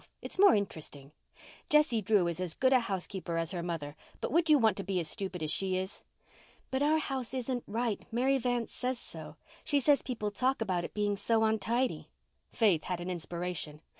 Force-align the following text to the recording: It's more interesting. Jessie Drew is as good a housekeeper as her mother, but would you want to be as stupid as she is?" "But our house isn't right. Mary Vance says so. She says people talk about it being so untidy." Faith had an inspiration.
It's 0.19 0.39
more 0.39 0.55
interesting. 0.55 1.11
Jessie 1.69 2.01
Drew 2.01 2.25
is 2.27 2.39
as 2.39 2.55
good 2.55 2.73
a 2.73 2.79
housekeeper 2.79 3.37
as 3.37 3.51
her 3.51 3.61
mother, 3.61 3.95
but 4.19 4.31
would 4.31 4.49
you 4.49 4.57
want 4.57 4.75
to 4.77 4.83
be 4.83 4.99
as 4.99 5.07
stupid 5.07 5.43
as 5.43 5.51
she 5.51 5.77
is?" 5.77 6.01
"But 6.71 6.81
our 6.81 6.97
house 6.97 7.35
isn't 7.35 7.63
right. 7.67 8.01
Mary 8.11 8.39
Vance 8.39 8.73
says 8.73 8.97
so. 8.97 9.35
She 9.63 9.79
says 9.79 10.01
people 10.01 10.31
talk 10.31 10.59
about 10.59 10.83
it 10.83 10.95
being 10.95 11.17
so 11.17 11.43
untidy." 11.43 12.09
Faith 12.51 12.85
had 12.85 12.99
an 12.99 13.11
inspiration. 13.11 13.79